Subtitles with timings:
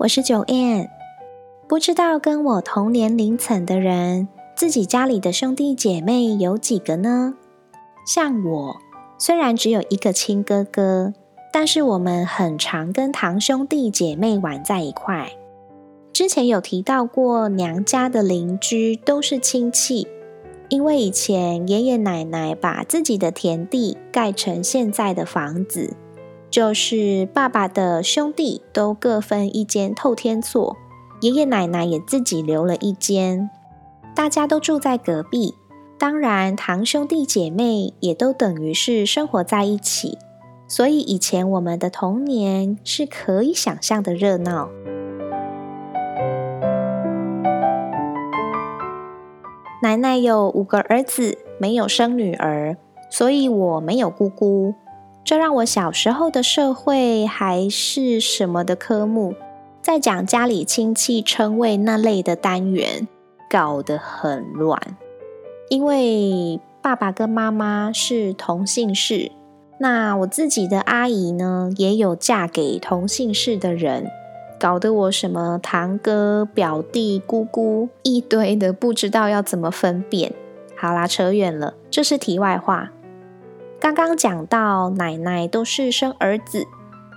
[0.00, 0.88] 我是九 N，
[1.68, 7.34] 不知道跟我同年龄层的人，自己家里的兄弟姐妹有几个呢？
[8.06, 8.76] 像我，
[9.18, 11.12] 虽然只有一个亲哥哥，
[11.52, 15.32] 但是我们很常跟堂兄弟姐妹玩在一块。
[16.14, 20.08] 之前有提到过，娘家的邻居都是亲戚，
[20.70, 25.92] 因为以前爷爷奶奶把自己的田地盖成现在的房子。
[26.50, 30.76] 就是爸爸的兄弟都各分一间透天厝，
[31.20, 33.48] 爷爷奶奶也自己留了一间，
[34.16, 35.54] 大家都住在隔壁。
[35.96, 40.18] 当然，堂兄弟姐妹也都等于是生活在一起，
[40.66, 44.70] 所以以前我们的童年是可以想象的热闹。
[49.82, 52.76] 奶奶有五个儿子，没有生女儿，
[53.08, 54.74] 所以我没有姑姑。
[55.24, 59.34] 这让我小时候的社会还是什么的科目，
[59.80, 63.06] 在讲家里亲戚称谓那类的单元，
[63.48, 64.80] 搞得很乱。
[65.68, 69.30] 因为爸爸跟妈妈是同姓氏，
[69.78, 74.10] 那我自己的阿姨呢，也有嫁给同姓氏的人，
[74.58, 80.32] 搞得我什么堂哥、表弟、姑姑一堆的，不知道要怎么分辨。
[80.76, 82.90] 好啦，扯远了，这是题外话。
[83.80, 86.66] 刚刚讲到奶奶都是生儿子，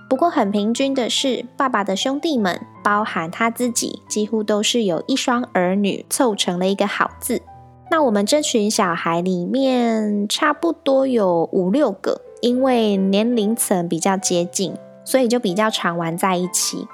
[0.08, 7.42] 不过很平均的是，爸爸的兄弟们，包含他自己，几乎都是有一双儿女凑成了一个好字。
[7.90, 14.74] 那我们这群小孩里面，差不多有五六个，因为年龄层比较接近，
[15.04, 16.88] 所以就比较常玩在一起。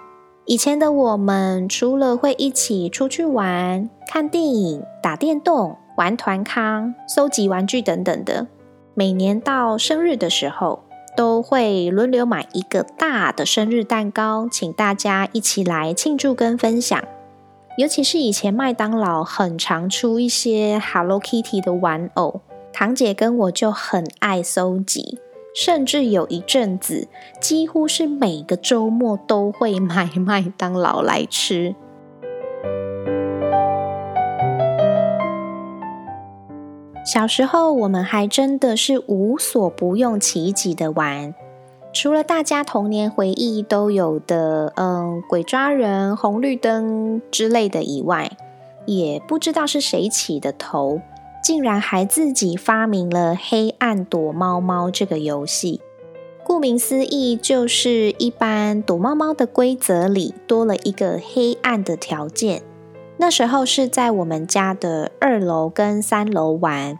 [0.46, 8.48] 以前的我们，除了会一起出去玩、看电影、打电动、玩团康、收集玩具等等的。
[9.00, 10.80] 每年到生日的时候，
[11.16, 17.02] 都会轮流买一个大的生日蛋糕，请大家一起来庆祝跟分享。
[17.78, 22.42] 尤其是以前麦当劳很常出一些 Hello Kitty 的玩偶，
[22.74, 25.18] 堂姐跟我就很爱收集，
[25.54, 27.08] 甚至有一阵子
[27.40, 31.74] 几乎是每个周末都会买麦当劳来吃。
[37.12, 41.34] 小时候，我们还真的是无所不用其极的玩。
[41.92, 48.30] 除了大家童年回忆都有的，嗯，鬼抓人、红绿灯之类的以外，
[48.86, 51.00] 也不知道是谁起的头，
[51.42, 55.80] 竟然还自己发明了黑暗躲猫猫这个游戏。
[56.44, 62.62] 顾名思义，就是一般躲猫猫的规则里多了一个黑暗的条件。
[63.20, 66.98] 那时候是在我们家的二楼跟三楼玩。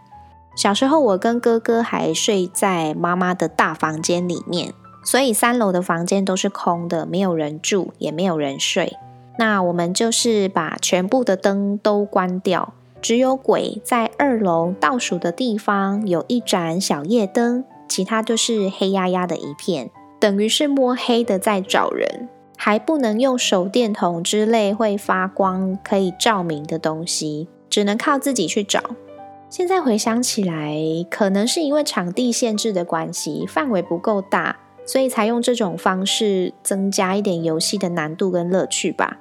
[0.55, 8.99] 小时候，我跟哥哥还睡在妈妈的大房间里面，所以三楼的房间都是空的，没有人住，也没有人睡。
[9.39, 22.29] 那我们就是把全部的灯都关掉，只有鬼在二楼倒数的地方有一盏小夜灯，其他就是黑压压的一片，等于是摸黑的在找人。
[22.63, 28.83] 还不能用手电筒之类会发光、可以照明的东西，只能靠自己去找。
[29.49, 30.77] 现在回想起来，
[31.11, 39.17] 可能是因为场地限制的关系，范围不够大，所以才用这种方式增加一点游戏的难度跟乐趣吧。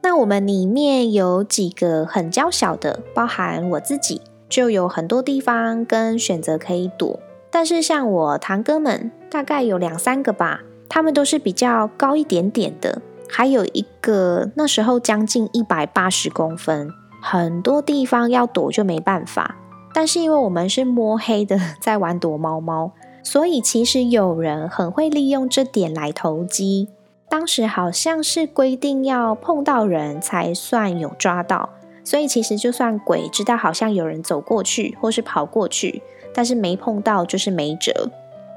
[0.00, 7.20] 那我们里面有几个很娇小的，包含我自己，就有很多地方跟选择可以躲。
[7.50, 10.62] 但是像我堂哥们，大概有两三个吧。
[10.90, 16.90] 他们都是比较高一点点的，还有一个那时候将近一百八十公分，
[17.22, 19.56] 很多地方要躲就没办法。
[19.94, 22.92] 但是因为我们是摸黑的 在玩躲猫猫，
[23.22, 26.88] 所以其实有人很会利用这点来投机。
[27.28, 31.70] 当时好像是规定要碰到人才算有抓到，
[32.02, 36.02] 所以其实就算鬼知道好像有人走过去或是跑过去，
[36.34, 38.10] 但是没碰到就是没辙。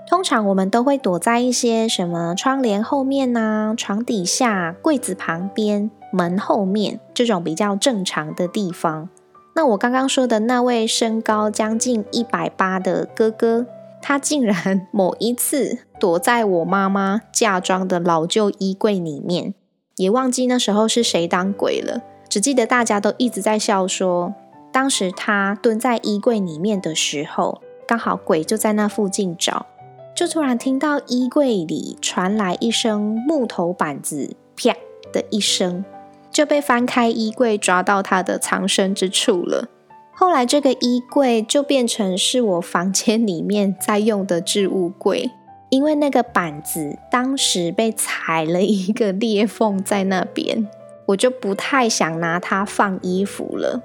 [0.05, 9.09] 通常我们都会躲在一些什么窗帘后面呐、床底下、柜子旁边、门后面这种比较正常的地方。
[9.55, 13.65] 那我刚刚说的那位身高将近一百八的哥哥，
[14.01, 19.53] 他竟然某一次躲在我妈妈嫁妆的老旧衣柜里面，
[19.95, 24.33] 也忘记那时候是谁当鬼了，只记得大家都一直在笑说，
[24.71, 29.67] 当时他蹲在衣柜里面的时候，刚好鬼就在那附近找，
[30.15, 34.75] 就突然听到衣柜里传来一声木头板子啪
[35.11, 35.83] 的一声。
[36.31, 39.67] 就被翻开衣柜抓到他的藏身之处了。
[40.15, 45.29] 后来这个衣柜就变成是我房间里面在用的置物柜，
[45.69, 50.67] 因为那个板子当时被踩了一个裂缝在那边，
[51.05, 53.83] 我就不太想拿它放衣服了。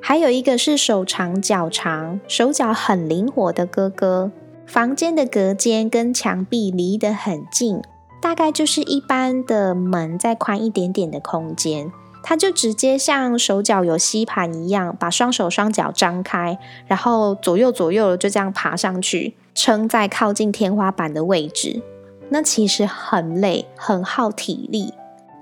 [0.00, 4.30] 还有一个是手长脚长、手脚很灵活的哥哥，
[4.66, 7.80] 房间的隔间跟墙壁离得很近。
[8.20, 11.90] 大概就是一般的门再宽一点点的空间，
[12.22, 16.56] 他就直接像手脚有吸盘一样，把双手双脚张开，
[16.86, 21.82] 然后左右左右就这样爬上去，撑在靠近天花板的位置。
[22.28, 24.94] 那其实很累，很耗体力。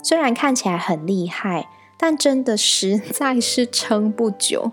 [0.02, 1.68] 虽然看起来很厉害，
[1.98, 4.72] 但真的实在是撑不久。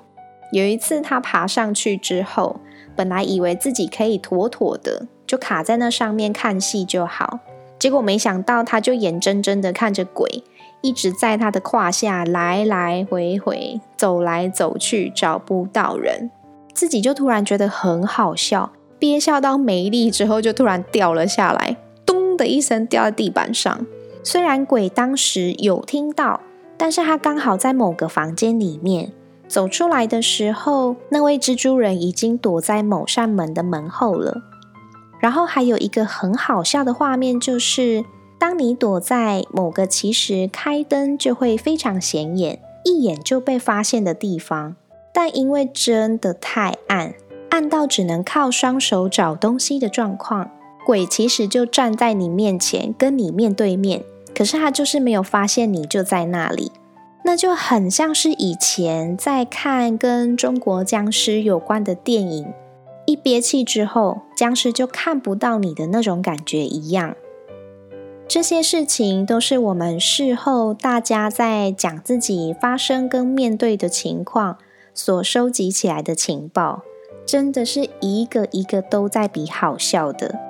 [0.52, 2.60] 有一次他爬上去之后，
[2.96, 7.40] 本来以为自己可以妥妥的就卡在那上面看戏就好。
[7.78, 10.44] 结果没想到，他就眼睁睁的看着鬼
[10.82, 16.32] 一直在他的胯下来来回回走来走去，找不到人，
[16.74, 23.86] 自己就突然觉得很好笑，憋笑到没力之后，就突然掉了下来，咚的一声掉在地板上。
[24.24, 26.42] 虽然鬼当时有听到，
[26.78, 29.12] 但是他刚好在某个房间里面
[29.48, 34.42] 走出来的时候，那位蜘蛛人已经躲在某扇门的门后了。
[35.20, 38.06] 然后还有一个很好笑的画面，就是
[38.38, 44.76] 当你躲在某个其实开灯就会非常显眼、一眼就被发现的地方，
[45.12, 47.16] 但因为真的太暗，
[47.50, 50.52] 暗到只能靠双手找东西的状况，
[50.86, 54.04] 鬼其实就站在你面前，跟你面对面，
[54.36, 56.72] 可是他就是没有发现你就在那里，
[57.28, 62.54] 那就很像是以前在看跟中国僵尸有关的电影。
[63.06, 67.18] 一憋气之后，僵尸就看不到你的那种感觉一样。
[68.30, 74.58] 这些事情都是我们事后大家在讲自己发生跟面对的情况
[74.94, 76.84] 所收集起来的情报，
[77.26, 80.47] 真的是一个一个都在比好笑的。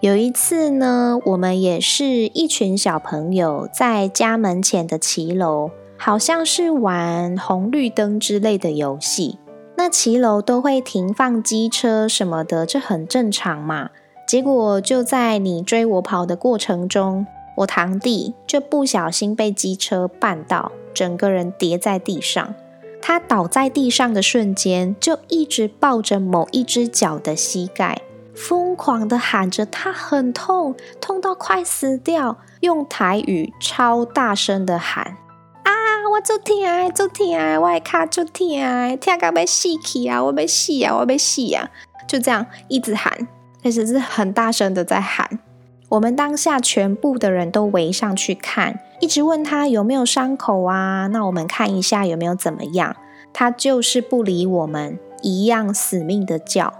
[0.00, 5.70] 有一次呢，我们也是一群小朋友在家门前的骑楼。
[6.00, 9.36] 好像是玩红绿灯之类的游戏，
[9.76, 13.90] 那骑楼都会停放机车什么的，这很正常嘛。
[14.24, 22.54] 结果就在你追我跑的过程中，我堂弟就不小心被机车绊到，整个人跌在地上。
[23.02, 28.00] 他倒在地上的瞬间，就一直抱着某一只脚的膝盖，
[28.38, 35.16] 疯狂的喊着他很痛，痛到快死掉，用台语超大声的喊。
[35.64, 35.72] 啊
[36.12, 41.68] 我做痛啊，做痛啊，我的卡做痛啊，痛到要死去啊，我要死啊，我要死啊！
[42.06, 43.26] 就这样一直喊，
[43.64, 45.40] 而且是很大声的在喊。
[45.88, 51.08] 我们当下全部的人都围上去看，一直问他有没有伤口啊？
[51.08, 52.94] 那我们看一下有没有怎么样？
[53.32, 56.72] 他就是不理我们，一样死命的叫。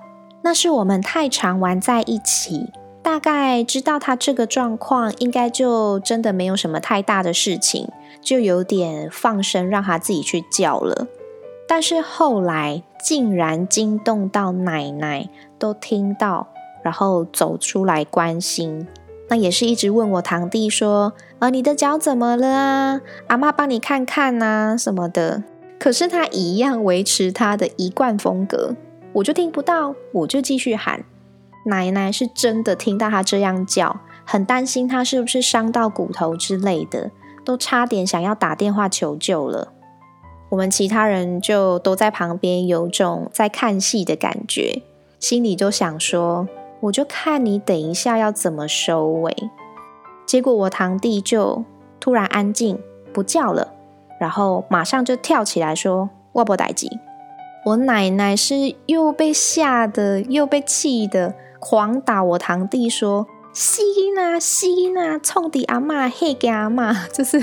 [0.43, 7.89] 那是我们太常玩在一起，大概知道他这个状况，应该就真的没有什么太大的事情。
[8.21, 11.07] 就有点放声让他自己去叫了，
[11.69, 16.49] 但是后来竟然惊动到奶奶都听到，
[16.83, 18.89] 然后走出来关心，
[19.29, 23.01] 那也是一直问我堂弟说：“呃，你的脚怎么了啊？
[23.29, 25.45] 阿妈帮你看看呐什么的。”
[25.79, 28.75] 可是他一样维持他的一贯风格，
[29.13, 31.05] 我就听不到，我就继续喊。
[31.67, 37.11] 奶奶是真的听到他这样叫，很担心他是不是伤到骨头之类的。
[37.45, 39.73] 都差点想要打电话求救了，
[40.51, 44.83] 我们其他人就都在旁边，有种在看戏的感觉，
[45.19, 46.47] 心里就想说
[46.81, 49.35] ：“我就看你等一下要怎么收尾。”
[50.27, 51.65] 结果我堂弟就
[51.99, 52.79] 突然安静
[53.15, 53.73] 不叫了，
[54.21, 56.91] 然后马上就跳起来说：“我不待机。”
[57.69, 63.27] 我奶奶是又被吓的又被气的，狂打我堂弟说。
[63.53, 63.83] 吸
[64.15, 67.43] 呐吸呐，冲的阿妈嘿给阿妈， 就是，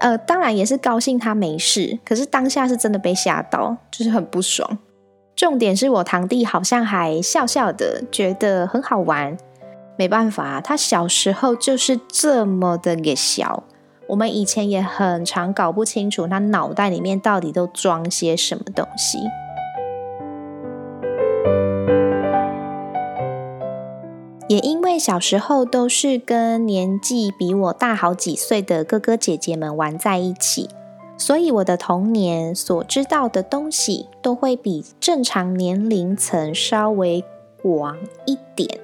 [0.00, 4.78] 呃，当然也是高兴他没事，可是当下是真的被吓到，就是很不爽。
[5.36, 9.36] 重点是我堂弟好像还笑笑的，觉得很好玩。
[9.96, 13.62] 没办法，他小时候就是这么的给小。
[14.08, 19.18] 我们以前也很常搞不清楚他脑袋里面到底都装些什么东西。
[24.48, 30.70] 也因为小时候都是跟年纪比我大好几岁的哥哥姐姐们玩在一起，
[31.18, 37.24] 所以我的童年所知道的东西都会比正常年龄层稍微
[37.60, 38.78] 广一点。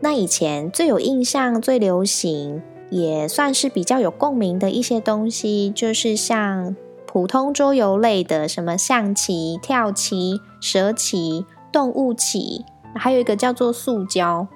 [0.00, 6.74] 那以前最有印象、最流行，也算是比较有共鸣的一些东西，就是像
[7.06, 14.46] 普通桌游类的，什么象棋、跳棋、蛇棋、动物棋，还有一个叫做塑胶。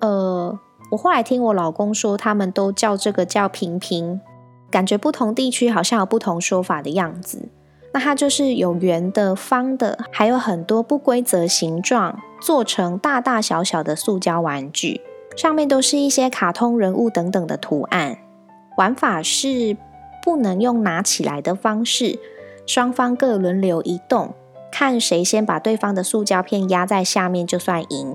[0.00, 0.58] 呃，
[0.90, 4.20] 我后来听我老公说，他们都叫这个叫平平，
[4.70, 7.48] 感觉不同地区好像有不同说法的样子。
[7.92, 15.00] 那它就是有圆的、方的，还有很多不规则形状，做成大大小小的塑胶玩具，
[15.36, 18.18] 上面都是一些卡通人物等等的图案。
[18.76, 19.76] 玩法是
[20.22, 22.18] 不能用拿起来的方式，
[22.66, 24.34] 双方各轮流移动，
[24.72, 28.14] 看谁先把对方的塑胶片压在下面就算赢。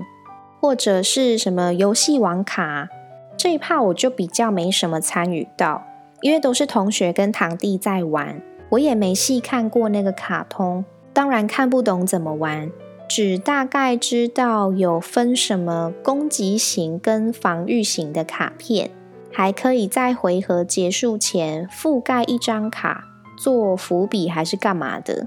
[0.60, 2.90] 或者是什么游戏王卡
[3.34, 5.82] 这一趴，我就比较没什么参与到，
[6.20, 10.84] 因为都是同学跟堂弟在玩，我也没细看过那个卡通，
[11.14, 12.70] 当然看不懂怎么玩，
[13.10, 18.88] 只大概知道有分什么攻击型跟防御型的卡片，
[19.32, 23.02] 还可以在回合结束前覆盖一张卡
[23.36, 25.26] 做伏笔还是干嘛的。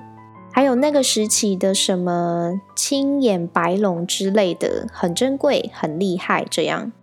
[0.54, 6.46] 还有那个时期的什么青眼白龙之类的，很珍贵、很厉害。
[6.50, 6.94] 这样，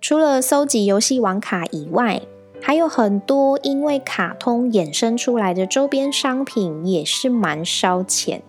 [0.00, 2.22] 除了搜集游戏王卡以外，
[2.62, 8.42] 还有很多因为卡通衍生出来的周边商品，也是蛮烧钱。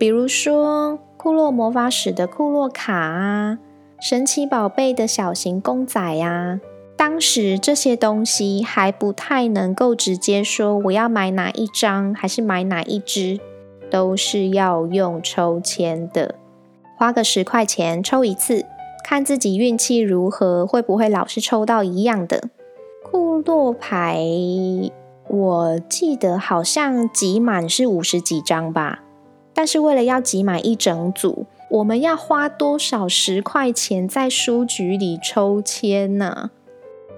[0.00, 3.58] 比如说库洛魔法使的库洛卡啊，
[4.00, 6.58] 神奇宝贝的小型公仔呀。
[6.96, 13.38] 当时这些东西还不太能够直接说我要买哪一张还是买哪一只，
[13.90, 16.36] 都是要用抽签的，
[16.96, 18.64] 花个十块钱抽一次，
[19.04, 22.48] 看自己运气如何，会不会老是抽到一样的。
[23.04, 24.24] 库洛牌，
[25.28, 29.02] 我记得好像集满是五十几张吧，
[29.54, 36.50] 但是为了要集满一整组，我们要花多少十块钱在书局里抽签呢？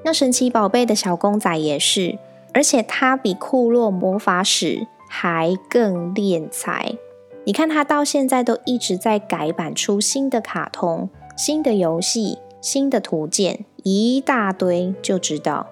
[0.04, 2.18] 那神奇宝贝的小公仔也是，
[2.52, 6.96] 而且它比库洛魔法使还更敛财。
[7.44, 15.68] 你看，它到现在都一直在改版出新的卡通、新的游戏、新的图鉴，一大堆，就知道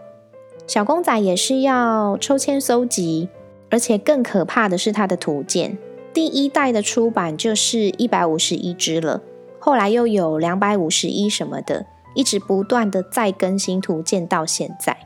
[0.67, 3.29] 小公仔也是要抽签搜集，
[3.71, 5.77] 而且更可怕的是它的图鉴。
[6.13, 9.21] 第一代的出版就是一百五十一只了，
[9.59, 11.87] 后来又有两百五十一什么的。
[12.13, 14.97] 一直不断的在更新图鉴，到现在，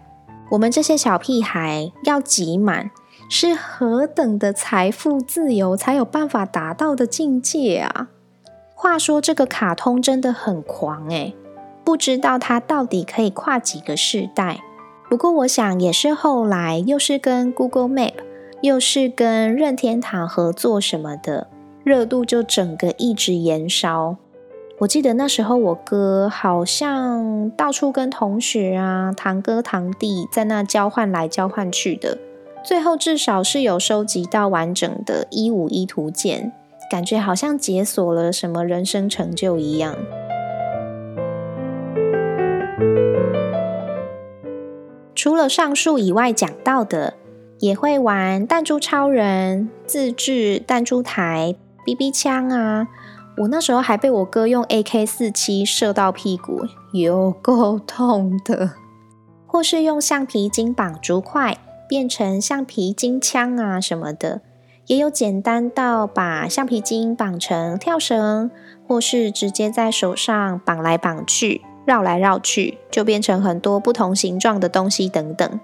[0.53, 2.91] 我们这些小屁孩要集满，
[3.29, 8.09] 是何等的财富自由才有办法达到的境界啊！
[8.75, 11.35] 话说这个卡通真的很狂诶，
[11.85, 14.61] 不知道它到底可以跨几个世代。
[15.11, 18.15] 不过我想也是后来又是跟 Google Map，
[18.65, 21.49] 又是跟任天堂合作什么的，
[21.85, 24.17] 热度就整个一直延烧。
[24.79, 32.17] 我记得那时候，我哥好像到处跟同学啊、堂哥堂弟在那交换来交换去的，
[32.65, 36.51] 最后至少是有收集到完整的一五一图鉴，
[36.91, 39.95] 感觉好像解锁了什么人生成就一样。
[45.15, 47.13] 除了上述以外讲到的，
[47.65, 51.57] 也会玩弹珠超人、自制弹珠台、
[51.87, 52.87] BB 枪啊。
[53.39, 58.73] 我那时候还被我哥用 AK 四七射到屁股，有够痛的。
[59.47, 61.57] 或是用橡皮筋绑竹块
[61.89, 64.43] 变成橡皮筋枪啊什么的，
[64.89, 68.51] 也有简单到把橡皮筋绑成跳绳，
[68.87, 75.59] 或是直接在手上绑来绑去、绕来绕去，就变成很多不同形状的东西等等。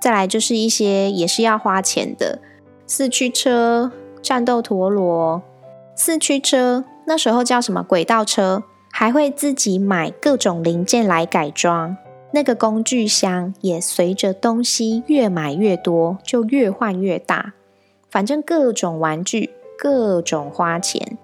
[0.00, 2.38] 再来就是一些也是要花钱的
[2.86, 3.90] 四驱车、
[4.22, 5.42] 战斗陀螺、
[5.94, 6.84] 四驱车。
[7.06, 11.96] 那时候叫什么轨道车，还会自己买各种零件来改装。
[12.32, 17.54] 那个工具箱也随着东西越买越多，就越换越大。
[18.10, 21.16] 反正各种玩具，各种花钱。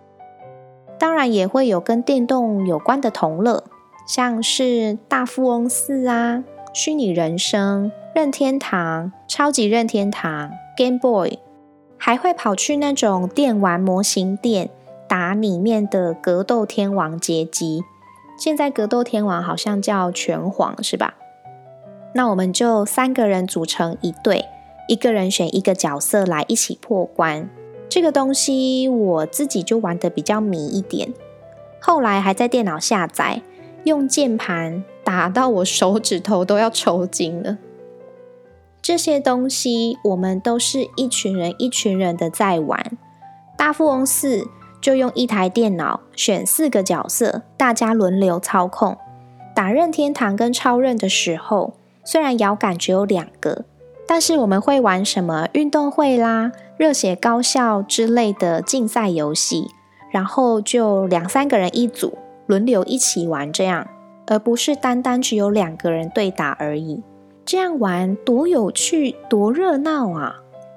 [0.98, 3.64] 当然也会有跟电动有关的同乐，
[4.06, 11.38] 像是大富翁四啊、虚拟人生、任天堂、超级任天堂、Game Boy，
[11.98, 14.70] 还会跑去那种电玩模型店。
[15.08, 17.82] 打里面的格斗天王阶级，
[18.38, 21.12] 现在格斗天王好像叫拳皇，是吧？
[22.14, 24.46] 那我们就三个人组成一队，
[24.88, 27.50] 一个人选一个角色来一起破关。
[27.90, 31.12] 这个东西我自己就玩的比较迷一点，
[31.78, 33.42] 后来还在电脑下载，
[33.84, 37.58] 用键盘打到我手指头都要抽筋了。
[38.80, 42.98] 这些东西我们都是一群人一群人的在玩。
[43.56, 44.48] 大富翁四
[44.80, 48.96] 就用一台电脑选四个角色，大家轮流操控。
[49.54, 53.64] 打任天堂跟超任的时候，虽然摇杆只有两个，
[54.08, 59.68] 但是我们会玩什么运动会啦、热血高校之类的竞赛游戏，
[60.10, 63.86] 然后就两三个人一组，轮流一起玩这样，
[64.26, 67.02] 而不是单单只有两个人对打而已。
[67.44, 70.36] 这样玩多有趣，多热闹啊！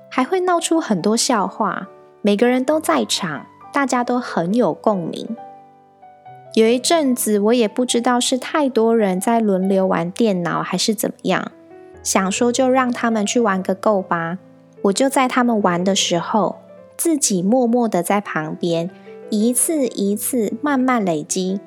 [0.09, 1.87] 还会闹出很多笑话。
[2.21, 5.35] 每个人都在场，大家都很有共鸣。
[6.55, 11.51] 有一阵子，我也不知道是太多人在轮流玩电脑，还是怎么样，
[12.01, 14.39] 想说就让他们去玩个够吧。
[14.83, 16.55] 我就在他们玩的时候，
[16.97, 18.89] 自己默默的在旁边，
[19.29, 21.59] 一次一次慢慢累积，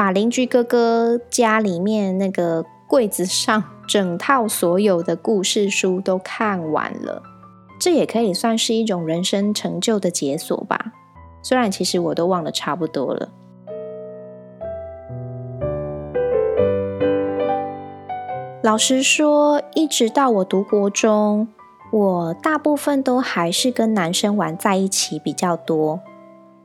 [0.00, 7.22] 把邻居哥哥家里面那个柜子上整套所有的故事书都看完了。
[7.78, 10.92] 这也可以算是一种人生成就的解锁吧。
[11.42, 13.28] 虽然其实我都忘得差不多了。
[18.62, 21.46] 老实说，一直到我读国中，
[21.92, 26.00] 我大部分都还是跟男生玩在一起比较多。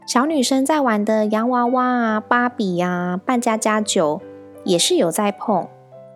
[0.05, 4.21] 小女生在玩的洋娃娃啊、芭比啊、扮家家酒
[4.63, 5.67] 也是有在碰，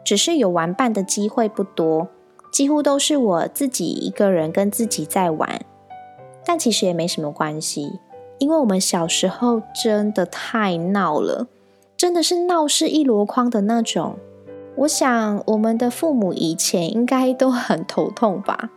[0.03, 2.07] 只是有玩伴的机会不多。
[2.51, 5.61] 几乎都是我自己一个人跟自己在玩，
[6.45, 7.99] 但其实也没什么关系，
[8.37, 11.47] 因为我们小时候真的太闹了，
[11.95, 14.17] 真的是闹事一箩筐的那种。
[14.77, 18.69] 我想我们的父母以前应该都很头痛吧。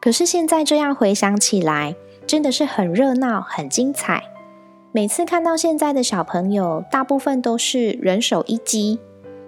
[0.00, 1.94] 可是现在这样回想起来，
[2.26, 4.24] 真的是很热闹、很精彩。
[4.94, 9.00] 每次看到现在的小朋友，大部分都是人手一机，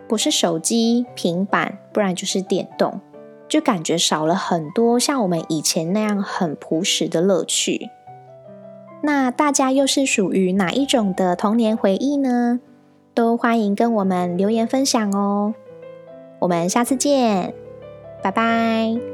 [0.08, 2.98] 不是手机、平板，不然就是电动。
[3.46, 7.90] 就感觉少了很多像我们以前那样很朴实的乐趣。
[9.02, 12.60] 那大家又是属于哪一种的童年回忆呢？
[13.12, 15.54] 都欢迎跟我们留言分享哦。
[16.38, 17.52] 我们下次见，
[18.22, 19.13] 拜拜。